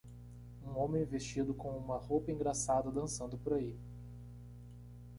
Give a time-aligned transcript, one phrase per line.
[0.65, 3.77] Um homem vestido com uma roupa engraçada dançando por aí.